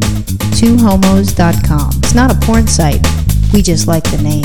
[0.00, 1.90] twohomos.com.
[1.98, 3.06] It's not a porn site.
[3.52, 4.44] We just like the name.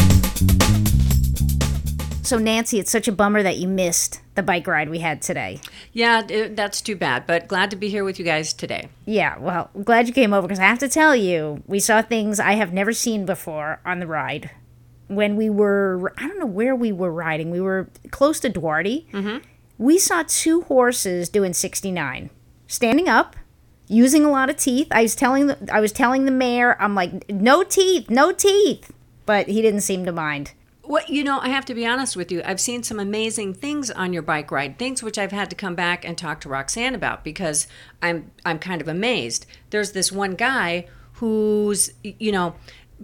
[2.26, 5.62] So, Nancy, it's such a bummer that you missed the bike ride we had today.
[5.94, 8.90] Yeah, it, that's too bad, but glad to be here with you guys today.
[9.06, 12.40] Yeah, well, glad you came over because I have to tell you, we saw things
[12.40, 14.50] I have never seen before on the ride.
[15.08, 19.06] When we were, I don't know where we were riding, we were close to Duarte.
[19.12, 19.38] Mm-hmm.
[19.78, 22.32] We saw two horses doing 69,
[22.66, 23.36] standing up,
[23.88, 24.88] using a lot of teeth.
[24.92, 28.92] I was telling the, I was telling the mayor, I'm like, no teeth, no teeth,
[29.26, 30.54] but he didn't seem to mind.
[30.84, 32.44] What you know, I have to be honest with you.
[32.46, 35.74] I've seen some amazing things on your bike ride, things which I've had to come
[35.74, 37.68] back and talk to Roxanne about because
[38.04, 39.48] I'm I'm kind of amazed.
[39.72, 42.56] There's this one guy who's you know,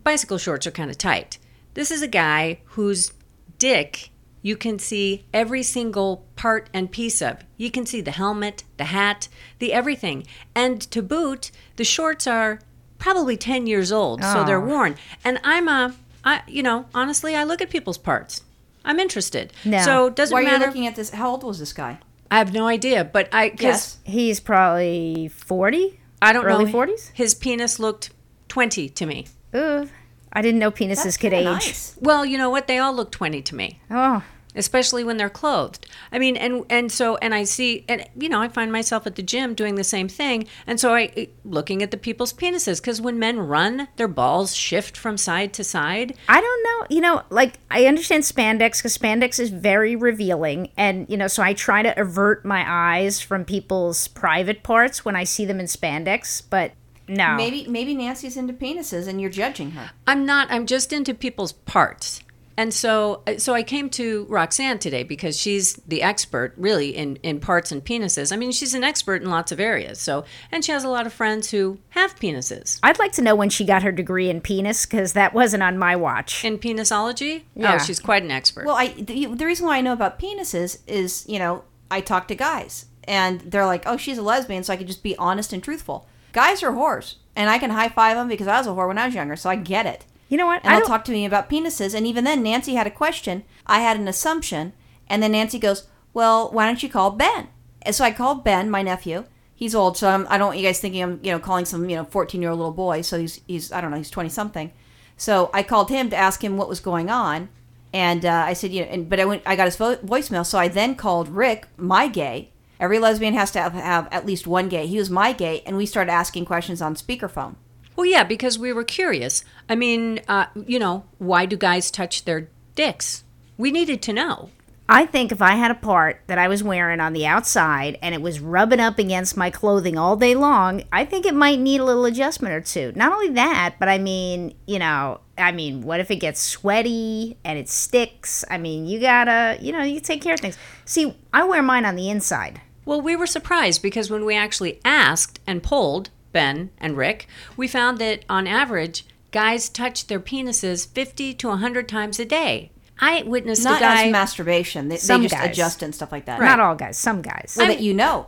[0.04, 1.40] bicycle shorts are kind of tight.
[1.74, 3.14] This is a guy whose
[3.58, 7.44] dick you can see every single part and piece of.
[7.58, 9.28] You can see the helmet, the hat,
[9.60, 10.26] the everything.
[10.56, 12.60] And to boot, the shorts are
[12.98, 14.66] probably 10 years old, so they're Oh.
[14.66, 14.96] worn.
[15.24, 15.94] And I'm a
[16.24, 18.42] I you know, honestly, I look at people's parts.
[18.86, 19.54] I'm interested.
[19.66, 19.80] No.
[19.82, 21.10] So it doesn't Why are you looking at this?
[21.12, 22.00] How old was this guy?
[22.30, 23.98] I have no idea, but I cuz Yes.
[24.04, 26.00] He's probably 40?
[26.22, 26.56] I don't know.
[26.60, 27.10] Early 40s?
[27.14, 28.12] His penis looked
[28.50, 29.28] 20 to me.
[29.54, 29.90] Ugh.
[30.34, 31.46] I didn't know penises That's could age.
[31.46, 31.98] nice.
[32.00, 32.68] Well, you know what?
[32.68, 33.80] They all look 20 to me.
[33.90, 34.24] Oh,
[34.56, 35.88] especially when they're clothed.
[36.12, 39.16] I mean, and and so and I see, and you know, I find myself at
[39.16, 42.82] the gym doing the same thing, and so I eh, looking at the people's penises
[42.82, 46.16] because when men run, their balls shift from side to side.
[46.28, 46.96] I don't know.
[46.96, 51.44] You know, like I understand spandex because spandex is very revealing, and you know, so
[51.44, 55.68] I try to avert my eyes from people's private parts when I see them in
[55.68, 56.42] spandex.
[56.50, 56.74] But
[57.12, 59.92] no, Maybe maybe Nancy's into penises and you're judging her.
[60.08, 60.48] I'm not.
[60.50, 62.22] I'm just into people's parts.
[62.58, 67.40] And so, so I came to Roxanne today because she's the expert, really, in, in
[67.40, 68.32] parts and penises.
[68.32, 70.00] I mean, she's an expert in lots of areas.
[70.00, 72.80] So, and she has a lot of friends who have penises.
[72.84, 75.78] I'd like to know when she got her degree in penis because that wasn't on
[75.80, 76.44] my watch.
[76.46, 77.76] In penisology, Yeah.
[77.76, 78.66] oh, she's quite an expert.
[78.66, 82.28] Well, I the, the reason why I know about penises is you know I talk
[82.28, 85.52] to guys and they're like, oh, she's a lesbian, so I could just be honest
[85.54, 86.08] and truthful.
[86.34, 88.98] Guys are whores, and I can high five them because I was a whore when
[88.98, 90.06] I was younger, so I get it.
[90.30, 90.62] You know what?
[90.64, 92.92] And I they'll don't- talk to me about penises, and even then, Nancy had a
[92.92, 93.44] question.
[93.68, 94.74] I had an assumption,
[95.10, 97.48] and then Nancy goes, "Well, why don't you call Ben?"
[97.82, 99.26] And so I called Ben, my nephew.
[99.56, 101.90] He's old, so I'm, I don't want you guys thinking I'm you know calling some
[101.90, 103.02] you know 14 year old little boy.
[103.02, 104.72] So he's he's I don't know he's 20 something.
[105.18, 107.50] So I called him to ask him what was going on,
[107.94, 110.46] and uh, I said you know, and, but I went I got his vo- voicemail.
[110.46, 112.51] So I then called Rick, my gay.
[112.82, 114.88] Every lesbian has to have, have at least one gay.
[114.88, 117.56] He was my gay, and we started asking questions on speakerphone.
[117.96, 119.44] Well, yeah, because we were curious.
[119.70, 123.24] I mean, uh, you know, why do guys touch their dicks?
[123.56, 124.50] We needed to know.
[124.90, 128.16] I think if I had a part that I was wearing on the outside and
[128.16, 131.82] it was rubbing up against my clothing all day long, I think it might need
[131.82, 132.92] a little adjustment or two.
[132.96, 137.38] Not only that, but I mean, you know, I mean, what if it gets sweaty
[137.46, 138.44] and it sticks?
[138.50, 140.58] I mean, you gotta, you know, you take care of things.
[140.84, 142.60] See, I wear mine on the inside.
[142.86, 147.68] Well, we were surprised because when we actually asked and polled Ben and Rick, we
[147.68, 152.72] found that on average, guys touch their penises 50 to 100 times a day.
[153.00, 154.04] I witnessed Not a guy.
[154.06, 154.88] as masturbation.
[154.88, 155.50] They, they Some just guys.
[155.50, 156.40] adjust and stuff like that.
[156.40, 157.46] Not all guys, some guys.
[157.50, 158.28] so that you know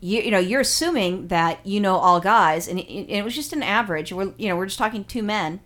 [0.00, 3.52] you, you know you're assuming that you know all guys and it, it was just
[3.54, 5.60] an average we're you know we're just talking two men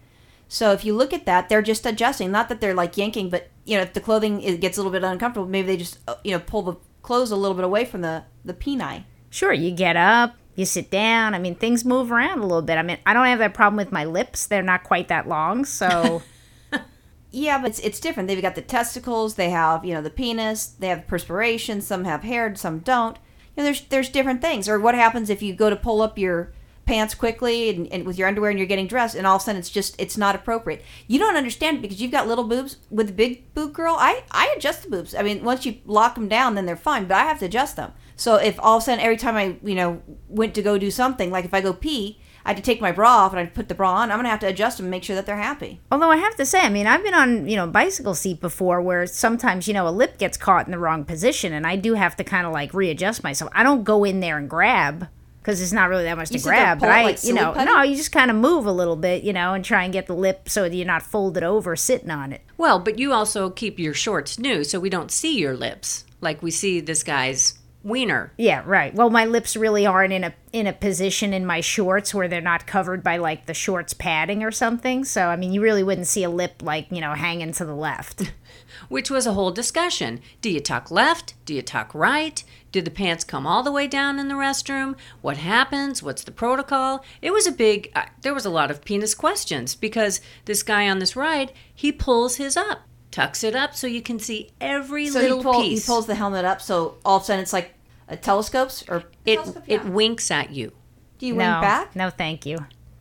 [0.47, 3.49] so if you look at that they're just adjusting not that they're like yanking but
[3.65, 6.15] you know if the clothing it gets a little bit uncomfortable maybe they just uh,
[6.23, 6.75] you know pull the
[7.09, 10.91] clothes a little bit away from the the peni Sure, you get up, you sit
[10.91, 11.35] down.
[11.35, 12.79] I mean, things move around a little bit.
[12.79, 14.47] I mean, I don't have that problem with my lips.
[14.47, 16.23] They're not quite that long, so
[17.31, 20.69] yeah but it's, it's different they've got the testicles they have you know the penis
[20.79, 23.19] they have perspiration some have hair some don't
[23.55, 26.17] you know there's there's different things or what happens if you go to pull up
[26.17, 26.53] your
[26.89, 29.45] pants quickly and, and with your underwear and you're getting dressed and all of a
[29.45, 30.83] sudden it's just it's not appropriate.
[31.07, 33.95] You don't understand because you've got little boobs with a big boob girl.
[33.99, 35.15] I i adjust the boobs.
[35.15, 37.77] I mean once you lock them down then they're fine but i have to adjust
[37.77, 37.93] them.
[38.17, 40.91] So if all of a sudden every time i you know went to go do
[40.91, 43.45] something like if i go pee i had to take my bra off and i
[43.45, 45.37] put the bra on i'm gonna have to adjust them and make sure that they're
[45.37, 45.81] happy.
[45.93, 48.81] Although I have to say, I mean, I've been on, you know, bicycle seat before
[48.81, 51.95] where sometimes, you know, a lip gets caught in the wrong position and I do
[51.95, 53.51] have to kind of like readjust myself.
[53.55, 55.09] I don't go in there and grab
[55.49, 57.65] because it's not really that much You to grab, but I, like you know, putty?
[57.65, 60.07] no, you just kind of move a little bit, you know, and try and get
[60.07, 62.43] the lip so that you're not folded over sitting on it.
[62.59, 66.43] well, but you also keep your shorts new so we don't see your lips like
[66.43, 67.55] we see this guy's
[67.89, 68.33] wiener.
[68.37, 68.95] Yeah, right.
[68.95, 72.41] Well, my lips really aren't in a in a position in my shorts where they're
[72.41, 75.05] not covered by like the shorts padding or something.
[75.05, 77.75] So, I mean, you really wouldn't see a lip like, you know, hanging to the
[77.75, 78.33] left.
[78.89, 80.21] which was a whole discussion.
[80.41, 81.35] Do you tuck left?
[81.45, 82.43] Do you tuck right?
[82.71, 84.97] Do the pants come all the way down in the restroom?
[85.21, 86.03] What happens?
[86.03, 87.05] What's the protocol?
[87.23, 90.89] It was a big, uh, there was a lot of penis questions because this guy
[90.89, 95.09] on this ride, he pulls his up, tucks it up so you can see every
[95.09, 97.53] So little he, pull, he pulls the helmet up, so all of a sudden it's
[97.53, 97.75] like
[98.09, 100.73] a telescopes or it, telescope, it winks at you.
[101.19, 101.97] Do you no, wink back?
[101.97, 102.59] no, thank you.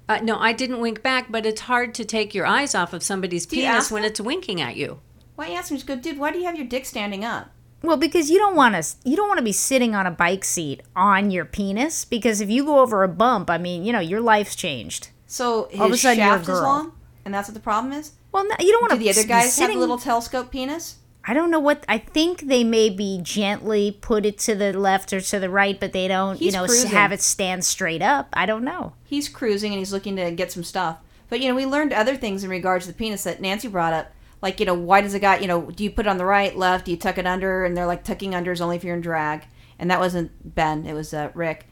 [0.09, 3.03] Uh, no, I didn't wink back, but it's hard to take your eyes off of
[3.03, 4.11] somebody's you penis when them?
[4.11, 5.01] it's winking at you.
[5.35, 5.77] Why don't you ask him?
[5.77, 6.17] Just go, dude.
[6.17, 7.49] Why do you have your dick standing up?
[7.83, 10.43] Well, because you don't want to you don't want to be sitting on a bike
[10.43, 13.99] seat on your penis because if you go over a bump, I mean, you know,
[13.99, 15.09] your life's changed.
[15.27, 16.93] So his All of a sudden you're a shaft is long,
[17.23, 18.13] and that's what the problem is.
[18.31, 20.51] Well, no, you don't want Do to the other be guys have a little telescope
[20.51, 20.97] penis?
[21.29, 25.19] I don't know what I think they maybe gently put it to the left or
[25.19, 26.91] to the right, but they don't, you know, cruising.
[26.91, 28.29] have it stand straight up.
[28.31, 28.93] I don't know.
[29.03, 30.99] He's cruising and he's looking to get some stuff.
[31.29, 33.91] But you know, we learned other things in regards to the penis that Nancy brought
[33.91, 34.13] up.
[34.41, 36.25] Like, you know, why does a guy, you know, do you put it on the
[36.25, 36.85] right, left?
[36.85, 37.65] Do you tuck it under?
[37.65, 39.45] And they're like, tucking under is only if you're in drag.
[39.79, 41.67] And that wasn't Ben, it was uh, Rick.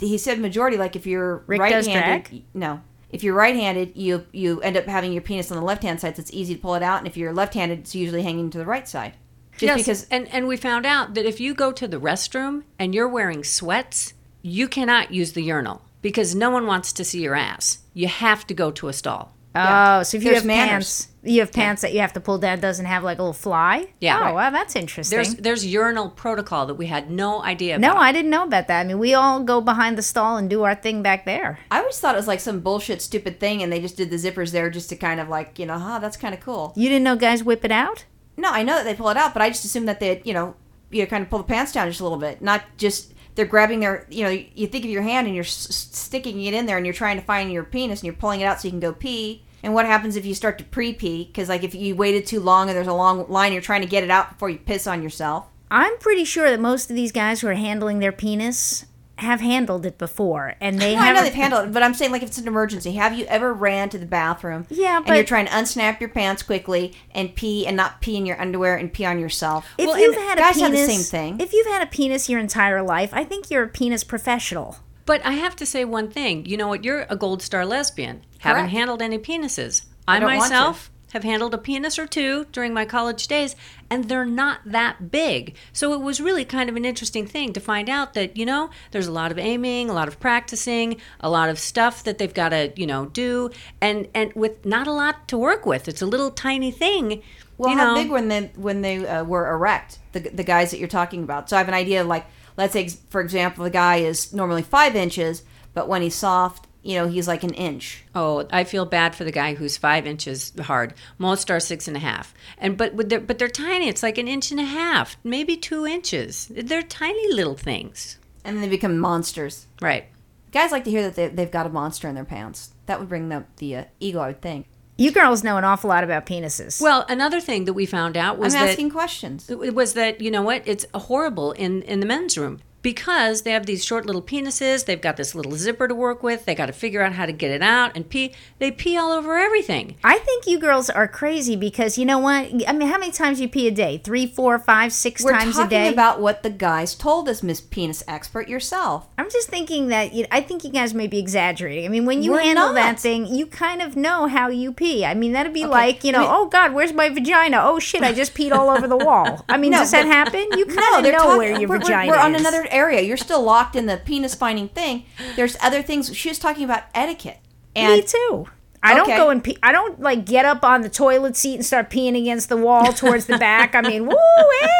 [0.00, 2.44] He said majority, like if you're Rick right-handed, drag?
[2.52, 2.82] no.
[3.10, 6.20] If you're right-handed, you you end up having your penis on the left-hand side, so
[6.20, 6.98] it's easy to pull it out.
[6.98, 9.14] And if you're left-handed, it's usually hanging to the right side.
[9.52, 12.64] Just Yes, because and and we found out that if you go to the restroom
[12.78, 17.22] and you're wearing sweats, you cannot use the urinal because no one wants to see
[17.22, 17.78] your ass.
[17.94, 19.34] You have to go to a stall.
[19.64, 19.98] Yeah.
[19.98, 20.68] Oh, so if you There's have manners.
[21.06, 22.60] pants, you have pants that you have to pull down.
[22.60, 23.88] Doesn't have like a little fly.
[24.00, 24.16] Yeah.
[24.18, 24.34] Oh, Right.
[24.34, 25.16] well, that's interesting.
[25.16, 27.94] There's there's urinal protocol that we had no idea no.
[27.94, 28.80] I didn't know about that.
[28.80, 31.58] I mean, we all go behind the stall and do our thing back there.
[31.70, 34.16] I always thought it was like some bullshit, stupid thing, and they just did the
[34.16, 36.72] zippers there just to kind of like, you know, huh, that's kind of cool.
[36.76, 38.04] You didn't know guys whip it out?
[38.36, 40.32] No, I know that they pull it out, but I just assumed that they, you
[40.32, 40.54] know,
[40.90, 43.80] you kind of pull the pants down just a little bit, not just they're grabbing
[43.80, 46.76] their, you know, you think of your hand and you're s- sticking it in there
[46.76, 48.80] and you're trying to find your penis and you're pulling it out so you can
[48.80, 49.44] go pee.
[49.62, 51.24] And what happens if you start to pre-pee?
[51.24, 53.88] Because like if you waited too long and there's a long line, you're trying to
[53.88, 55.46] get it out before you piss on yourself.
[55.70, 58.86] I'm pretty sure that most of these guys who are handling their penis
[59.18, 61.16] have handled it before, and they No, I have.
[61.16, 63.52] know they've handled it, but I'm saying like if it's an emergency, have you ever
[63.52, 64.64] ran to the bathroom?
[64.70, 68.26] Yeah, and you're trying to unsnap your pants quickly and pee and not pee in
[68.26, 69.66] your underwear and pee on yourself.
[69.76, 71.40] If Well, you've had a guys penis, have the same thing.
[71.44, 74.76] If you've had a penis your entire life, I think you're a penis professional.
[75.08, 76.44] But I have to say one thing.
[76.44, 76.84] You know what?
[76.84, 78.26] You're a gold star lesbian.
[78.40, 79.86] Haven't handled any penises.
[80.06, 80.26] I, to.
[80.26, 83.56] myself have handled a penis or two during my college days,
[83.88, 85.56] and they're not that big.
[85.72, 88.68] So it was really kind of an interesting thing to find out that, you know,
[88.90, 92.34] there's a lot of aiming, a lot of practicing, a lot of stuff that they've
[92.34, 93.48] got to, you know, do,
[93.80, 95.88] and and with not a lot to work with.
[95.88, 97.22] It's a little tiny thing.
[97.56, 100.00] Well, you how know, big when they when they uh, were erect?
[100.12, 101.48] The the guys that you're talking about.
[101.48, 102.02] So I have an idea.
[102.02, 102.26] of Like,
[102.58, 106.96] let's say, for example, the guy is normally five inches, but when he's soft, you
[106.96, 108.04] know, he's like an inch.
[108.14, 110.94] Oh, I feel bad for the guy who's five inches hard.
[111.18, 113.88] Most are six and a half, and but they're, but they're tiny.
[113.88, 116.50] It's like an inch and a half, maybe two inches.
[116.50, 119.66] They're tiny little things, And then they become monsters.
[119.80, 120.04] right?
[120.50, 122.72] Guys like to hear that they, they've got a monster in their pants.
[122.86, 124.66] That would bring up the uh, ego, I would think.
[125.00, 126.80] You girls know an awful lot about penises.
[126.82, 129.48] Well, another thing that we found out was I'm that asking questions.
[129.48, 133.50] it was that you know what it's horrible in in the men's room because they
[133.50, 136.66] have these short little penises they've got this little zipper to work with they got
[136.66, 139.96] to figure out how to get it out and pee they pee all over everything
[140.04, 142.46] I think you girls are crazy because you know what?
[142.66, 143.98] I mean, how many times you pee a day?
[144.02, 145.92] Three, four, five, six We're times talking a day.
[145.92, 149.08] about what the guys told us, Miss Penis Expert yourself.
[149.18, 151.84] I'm just thinking that you, I think you guys may be exaggerating.
[151.84, 152.74] I mean, when you We're handle not.
[152.74, 155.04] that thing, you kind of know how you pee.
[155.04, 157.58] I mean, that'd be like you know, I mean- oh God, where's my vagina?
[157.62, 159.44] Oh shit, I just peed all over the wall.
[159.48, 160.46] I mean, No, does that happen?
[160.56, 161.38] You kind No, of they're know talking.
[161.38, 162.40] where your we're, we're- vagina we're on is.
[162.40, 163.00] another area.
[163.02, 165.06] You're still locked in the penis finding thing.
[165.36, 166.14] There's other things.
[166.16, 167.38] She was talking about etiquette.
[167.74, 168.46] And Me too.
[168.82, 169.58] I don't go and pee.
[169.62, 172.92] I don't like get up on the toilet seat and start peeing against the wall
[172.92, 173.74] towards the back.
[173.74, 174.16] I mean, woo,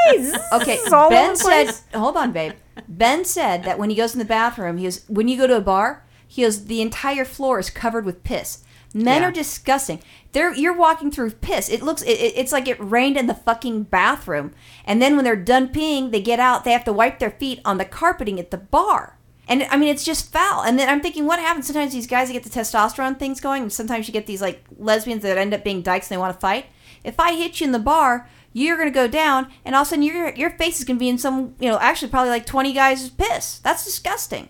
[0.06, 2.52] hey, zzz, Okay, all Ben said, hold on, babe.
[2.86, 5.56] Ben said that when he goes in the bathroom, he goes, when you go to
[5.56, 8.62] a bar, he goes, the entire floor is covered with piss.
[8.94, 9.28] Men Yeah.
[9.28, 10.00] are disgusting.
[10.32, 11.68] They're you're walking through piss.
[11.68, 14.52] It looks it, it- it's like it rained in the fucking bathroom.
[14.84, 16.64] And then when they're done peeing, they get out.
[16.64, 19.18] They have to wipe their feet on the carpeting at the bar.
[19.46, 20.62] And I mean, it's just foul.
[20.62, 21.66] And then I'm thinking, what happens?
[21.66, 25.22] Sometimes these guys get the testosterone things going, and sometimes you get these like lesbians
[25.22, 26.66] that end up being dykes and they want to fight.
[27.04, 29.90] If I hit you in the bar, you're gonna go down, and all of a
[29.90, 32.72] sudden your your face is gonna be in some, you know, actually probably like 20
[32.74, 33.58] guys' piss.
[33.60, 34.48] That's disgusting.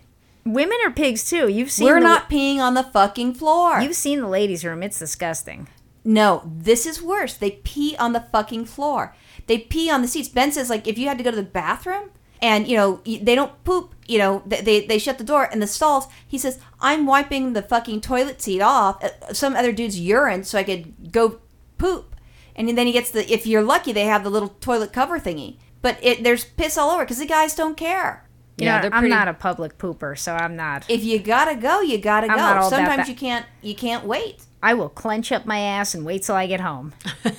[0.53, 1.47] Women are pigs too.
[1.47, 1.87] You've seen.
[1.87, 3.79] We're the, not peeing on the fucking floor.
[3.79, 4.81] You've seen the ladies' room.
[4.81, 5.67] It's disgusting.
[6.03, 7.35] No, this is worse.
[7.35, 9.15] They pee on the fucking floor.
[9.45, 10.29] They pee on the seats.
[10.29, 12.09] Ben says like if you had to go to the bathroom
[12.41, 15.61] and you know they don't poop, you know they they, they shut the door and
[15.61, 16.07] the stalls.
[16.27, 20.57] He says I'm wiping the fucking toilet seat off uh, some other dude's urine so
[20.57, 21.41] I could go
[21.77, 22.15] poop.
[22.55, 25.57] And then he gets the if you're lucky they have the little toilet cover thingy.
[25.81, 28.28] but it there's piss all over because the guys don't care.
[28.59, 30.85] You Yeah, know, they're I'm pretty- not a public pooper, so I'm not.
[30.89, 32.61] If you gotta go, you gotta I'm not go.
[32.63, 33.09] all Sometimes that.
[33.09, 34.43] you can't you can't wait.
[34.61, 36.93] I will clench up my ass and wait till I get home.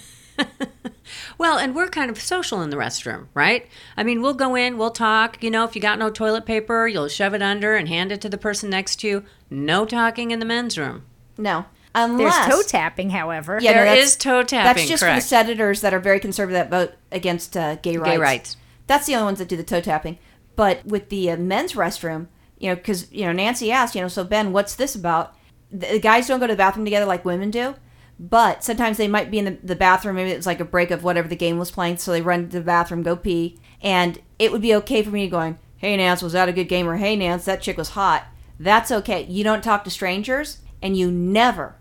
[1.38, 3.66] Well, and we're kind of social in the restroom, right?
[3.96, 5.42] I mean, we'll go in, we'll talk.
[5.42, 8.20] You know, if you got no toilet paper, you'll shove it under and hand it
[8.20, 9.24] to the person next to you.
[9.48, 11.02] No talking in the men's room.
[11.38, 13.58] No, There's unless toe tapping, however.
[13.60, 14.76] Yeah, There that's- is toe tapping.
[14.82, 18.10] That's just for the senators that are very conservative that vote against uh, gay rights.
[18.10, 18.56] Gay rights.
[18.86, 20.18] That's the only ones that do the toe tapping.
[20.60, 22.26] But with the uh, men's restroom,
[22.58, 25.34] you know, because you know Nancy asked, you know, so Ben, what's this about?
[25.72, 27.76] The, guys don't go to the bathroom together like women do,
[28.18, 30.16] but sometimes they might be in the, the bathroom.
[30.16, 32.58] Maybe it's like a break of whatever the game was playing, so they run to
[32.58, 36.34] the bathroom, go pee, and it would be okay for me going, "Hey Nance, was
[36.34, 38.26] that a good game?" or "Hey Nance, that chick was hot."
[38.58, 39.24] That's okay.
[39.30, 41.76] You don't talk to strangers, and you never,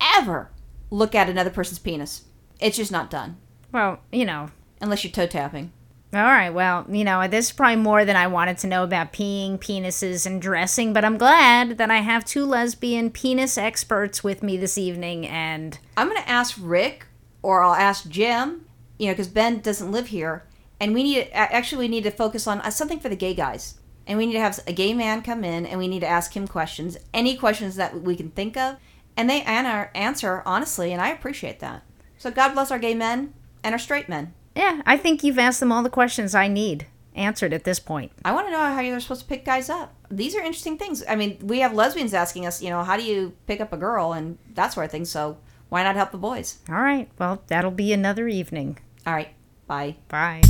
[0.00, 0.50] ever
[0.90, 2.24] look at another person's penis.
[2.58, 3.36] It's just not done
[3.70, 4.50] Well, you know.
[4.80, 5.70] unless you're toe tapping.
[6.14, 6.50] All right.
[6.50, 10.26] Well, you know, this is probably more than I wanted to know about peeing, penises,
[10.26, 14.78] and dressing, but I'm glad that I have two lesbian penis experts with me this
[14.78, 15.26] evening.
[15.26, 17.06] And I'm going to ask Rick
[17.42, 18.64] or I'll ask Jim,
[18.96, 20.44] you know, because Ben doesn't live here.
[20.78, 23.80] And we need, actually, we need to focus on uh, something for the gay guys.
[24.06, 26.36] And we need to have a gay man come in and we need to ask
[26.36, 28.76] him questions, any questions that we can think of.
[29.16, 31.82] And they an- answer honestly, and I appreciate that.
[32.18, 34.32] So God bless our gay men and our straight men.
[34.56, 38.12] Yeah, I think you've asked them all the questions I need answered at this point.
[38.24, 39.94] I want to know how you're supposed to pick guys up.
[40.10, 41.02] These are interesting things.
[41.08, 43.76] I mean, we have lesbians asking us, you know, how do you pick up a
[43.76, 45.04] girl and that sort of thing.
[45.04, 46.58] So why not help the boys?
[46.68, 47.08] All right.
[47.18, 48.78] Well, that'll be another evening.
[49.06, 49.30] All right.
[49.66, 49.96] Bye.
[50.08, 50.42] Bye.